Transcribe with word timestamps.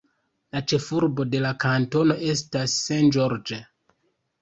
La 0.55 0.61
ĉefurbo 0.73 1.27
de 1.35 1.43
la 1.47 1.53
kantono 1.65 2.19
estas 2.33 2.77
St. 2.89 3.15
George. 3.19 3.65